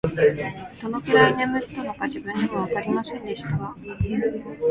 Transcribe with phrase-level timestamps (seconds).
[0.81, 3.75] どのくらい眠ったのか、自分でもわかりませんでしたが、